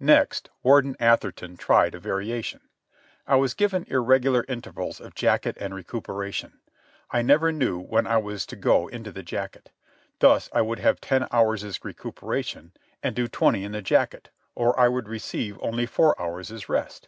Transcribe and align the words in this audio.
Next, 0.00 0.50
Warden 0.64 0.96
Atherton 0.98 1.56
tried 1.56 1.94
a 1.94 2.00
variation. 2.00 2.62
I 3.28 3.36
was 3.36 3.54
given 3.54 3.84
irregular 3.86 4.44
intervals 4.48 5.00
of 5.00 5.14
jacket 5.14 5.56
and 5.60 5.72
recuperation. 5.72 6.58
I 7.12 7.22
never 7.22 7.52
knew 7.52 7.78
when 7.78 8.04
I 8.04 8.16
was 8.16 8.44
to 8.46 8.56
go 8.56 8.88
into 8.88 9.12
the 9.12 9.22
jacket. 9.22 9.70
Thus 10.18 10.50
I 10.52 10.62
would 10.62 10.80
have 10.80 11.00
ten 11.00 11.28
hours' 11.30 11.78
recuperation, 11.84 12.72
and 13.04 13.14
do 13.14 13.28
twenty 13.28 13.62
in 13.62 13.70
the 13.70 13.80
jacket; 13.80 14.30
or 14.56 14.76
I 14.76 14.88
would 14.88 15.06
receive 15.08 15.56
only 15.62 15.86
four 15.86 16.20
hours' 16.20 16.68
rest. 16.68 17.06